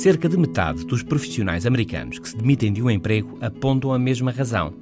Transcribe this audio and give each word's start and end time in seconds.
Cerca 0.00 0.30
de 0.30 0.38
metade 0.38 0.86
dos 0.86 1.02
profissionais 1.02 1.66
americanos 1.66 2.18
que 2.18 2.26
se 2.26 2.34
demitem 2.34 2.72
de 2.72 2.82
um 2.82 2.88
emprego 2.88 3.36
apontam 3.38 3.92
a 3.92 3.98
mesma 3.98 4.30
razão. 4.30 4.72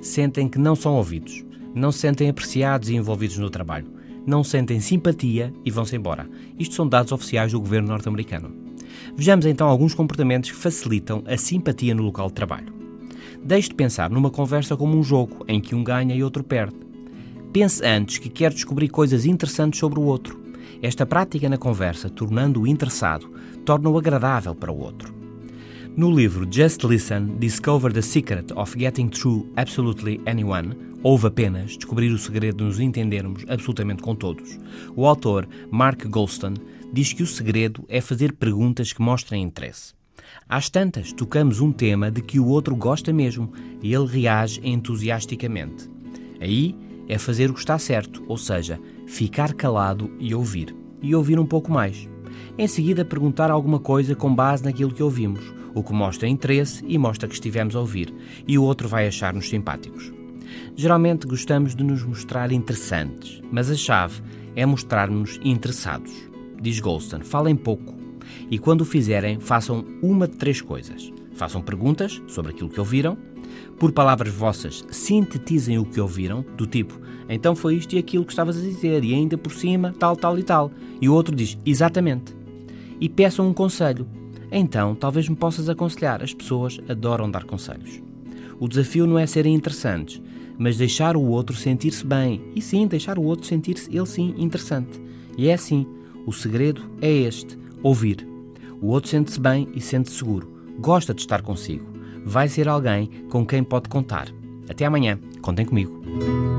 Sentem 0.00 0.48
que 0.48 0.58
não 0.58 0.74
são 0.74 0.96
ouvidos, 0.96 1.44
não 1.72 1.92
se 1.92 2.00
sentem 2.00 2.28
apreciados 2.28 2.88
e 2.88 2.96
envolvidos 2.96 3.38
no 3.38 3.48
trabalho, 3.48 3.86
não 4.26 4.42
sentem 4.42 4.80
simpatia 4.80 5.52
e 5.64 5.70
vão-se 5.70 5.94
embora. 5.94 6.28
Isto 6.58 6.74
são 6.74 6.88
dados 6.88 7.12
oficiais 7.12 7.52
do 7.52 7.60
governo 7.60 7.86
norte-americano. 7.86 8.52
Vejamos 9.14 9.46
então 9.46 9.68
alguns 9.68 9.94
comportamentos 9.94 10.50
que 10.50 10.56
facilitam 10.56 11.22
a 11.24 11.36
simpatia 11.36 11.94
no 11.94 12.02
local 12.02 12.26
de 12.26 12.34
trabalho. 12.34 12.74
Deixe 13.44 13.68
de 13.68 13.76
pensar 13.76 14.10
numa 14.10 14.28
conversa 14.28 14.76
como 14.76 14.98
um 14.98 15.04
jogo 15.04 15.44
em 15.46 15.60
que 15.60 15.76
um 15.76 15.84
ganha 15.84 16.16
e 16.16 16.24
outro 16.24 16.42
perde. 16.42 16.74
Pense 17.52 17.80
antes 17.86 18.18
que 18.18 18.28
quer 18.28 18.52
descobrir 18.52 18.88
coisas 18.88 19.24
interessantes 19.24 19.78
sobre 19.78 20.00
o 20.00 20.02
outro. 20.02 20.43
Esta 20.82 21.06
prática 21.06 21.48
na 21.48 21.58
conversa, 21.58 22.08
tornando-o 22.08 22.66
interessado, 22.66 23.30
torna-o 23.64 23.98
agradável 23.98 24.54
para 24.54 24.72
o 24.72 24.78
outro. 24.78 25.14
No 25.96 26.10
livro 26.10 26.46
Just 26.50 26.82
Listen, 26.84 27.36
Discover 27.38 27.92
the 27.92 28.02
Secret 28.02 28.52
of 28.54 28.78
Getting 28.78 29.08
Through 29.08 29.46
Absolutely 29.56 30.20
Anyone, 30.26 30.94
Ouve 31.04 31.26
apenas 31.26 31.76
descobrir 31.76 32.10
o 32.12 32.18
segredo 32.18 32.56
de 32.56 32.64
nos 32.64 32.80
entendermos 32.80 33.44
absolutamente 33.46 34.02
com 34.02 34.14
todos. 34.16 34.58
O 34.96 35.06
autor, 35.06 35.46
Mark 35.70 36.02
Goldstein, 36.08 36.54
diz 36.90 37.12
que 37.12 37.22
o 37.22 37.26
segredo 37.26 37.84
é 37.90 38.00
fazer 38.00 38.32
perguntas 38.32 38.90
que 38.90 39.02
mostrem 39.02 39.42
interesse. 39.42 39.92
Às 40.48 40.70
tantas, 40.70 41.12
tocamos 41.12 41.60
um 41.60 41.70
tema 41.70 42.10
de 42.10 42.22
que 42.22 42.40
o 42.40 42.46
outro 42.46 42.74
gosta 42.74 43.12
mesmo 43.12 43.52
e 43.82 43.92
ele 43.92 44.06
reage 44.06 44.62
entusiasticamente. 44.64 45.90
Aí 46.40 46.74
é 47.08 47.18
fazer 47.18 47.50
o 47.50 47.54
que 47.54 47.60
está 47.60 47.78
certo, 47.78 48.22
ou 48.26 48.36
seja, 48.36 48.80
ficar 49.06 49.54
calado 49.54 50.10
e 50.18 50.34
ouvir. 50.34 50.74
E 51.02 51.14
ouvir 51.14 51.38
um 51.38 51.46
pouco 51.46 51.70
mais. 51.70 52.08
Em 52.56 52.66
seguida, 52.66 53.04
perguntar 53.04 53.50
alguma 53.50 53.78
coisa 53.78 54.14
com 54.14 54.34
base 54.34 54.64
naquilo 54.64 54.92
que 54.92 55.02
ouvimos, 55.02 55.52
o 55.74 55.82
que 55.82 55.92
mostra 55.92 56.28
interesse 56.28 56.84
e 56.86 56.96
mostra 56.96 57.28
que 57.28 57.34
estivemos 57.34 57.76
a 57.76 57.80
ouvir, 57.80 58.14
e 58.46 58.56
o 58.56 58.62
outro 58.62 58.88
vai 58.88 59.06
achar-nos 59.06 59.48
simpáticos. 59.48 60.12
Geralmente 60.76 61.26
gostamos 61.26 61.74
de 61.74 61.84
nos 61.84 62.02
mostrar 62.02 62.52
interessantes, 62.52 63.42
mas 63.50 63.70
a 63.70 63.74
chave 63.74 64.22
é 64.56 64.64
mostrar-nos 64.64 65.38
interessados. 65.44 66.12
Diz 66.60 66.80
Goldstein, 66.80 67.22
falem 67.22 67.56
pouco 67.56 68.04
e 68.50 68.58
quando 68.58 68.82
o 68.82 68.84
fizerem, 68.84 69.40
façam 69.40 69.84
uma 70.02 70.28
de 70.28 70.36
três 70.36 70.60
coisas. 70.60 71.12
Façam 71.34 71.60
perguntas 71.60 72.22
sobre 72.28 72.52
aquilo 72.52 72.70
que 72.70 72.80
ouviram, 72.80 73.16
por 73.78 73.92
palavras 73.92 74.32
vossas, 74.32 74.84
sintetizem 74.90 75.78
o 75.78 75.84
que 75.84 76.00
ouviram, 76.00 76.44
do 76.56 76.66
tipo, 76.66 76.98
então 77.28 77.54
foi 77.54 77.76
isto 77.76 77.94
e 77.94 77.98
aquilo 77.98 78.24
que 78.24 78.32
estavas 78.32 78.56
a 78.56 78.60
dizer, 78.60 79.04
e 79.04 79.14
ainda 79.14 79.38
por 79.38 79.52
cima, 79.52 79.94
tal, 79.98 80.16
tal 80.16 80.38
e 80.38 80.42
tal. 80.42 80.70
E 81.00 81.08
o 81.08 81.14
outro 81.14 81.34
diz, 81.34 81.58
exatamente. 81.64 82.34
E 83.00 83.08
peçam 83.08 83.48
um 83.48 83.54
conselho. 83.54 84.06
Então, 84.50 84.94
talvez 84.94 85.28
me 85.28 85.36
possas 85.36 85.68
aconselhar. 85.68 86.22
As 86.22 86.34
pessoas 86.34 86.78
adoram 86.88 87.30
dar 87.30 87.44
conselhos. 87.44 88.02
O 88.60 88.68
desafio 88.68 89.06
não 89.06 89.18
é 89.18 89.26
serem 89.26 89.54
interessantes, 89.54 90.22
mas 90.56 90.76
deixar 90.76 91.16
o 91.16 91.22
outro 91.22 91.56
sentir-se 91.56 92.06
bem. 92.06 92.40
E 92.54 92.62
sim, 92.62 92.86
deixar 92.86 93.18
o 93.18 93.22
outro 93.22 93.46
sentir-se, 93.46 93.94
ele 93.94 94.06
sim, 94.06 94.34
interessante. 94.38 95.00
E 95.36 95.48
é 95.48 95.54
assim. 95.54 95.86
O 96.26 96.32
segredo 96.32 96.82
é 97.00 97.10
este: 97.10 97.58
ouvir. 97.82 98.26
O 98.80 98.88
outro 98.88 99.10
sente-se 99.10 99.40
bem 99.40 99.68
e 99.74 99.80
sente-se 99.80 100.16
seguro. 100.16 100.53
Gosta 100.78 101.14
de 101.14 101.20
estar 101.20 101.42
consigo. 101.42 101.86
Vai 102.24 102.48
ser 102.48 102.68
alguém 102.68 103.06
com 103.30 103.46
quem 103.46 103.62
pode 103.62 103.88
contar. 103.88 104.28
Até 104.68 104.84
amanhã. 104.84 105.18
Contem 105.42 105.66
comigo. 105.66 106.53